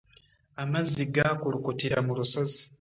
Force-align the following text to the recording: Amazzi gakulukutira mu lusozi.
Amazzi 0.61 1.03
gakulukutira 1.13 1.97
mu 2.05 2.13
lusozi. 2.19 2.61